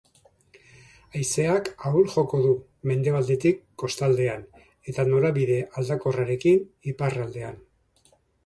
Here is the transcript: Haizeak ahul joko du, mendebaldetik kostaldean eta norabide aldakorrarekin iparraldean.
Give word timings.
Haizeak 1.17 1.69
ahul 1.89 2.07
joko 2.13 2.39
du, 2.45 2.55
mendebaldetik 2.91 3.61
kostaldean 3.83 4.49
eta 4.93 5.07
norabide 5.13 5.61
aldakorrarekin 5.83 6.65
iparraldean. 6.95 7.63